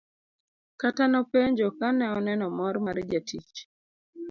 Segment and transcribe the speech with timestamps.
[0.81, 3.57] Kata nopenjo kane oneno mor mar jatich.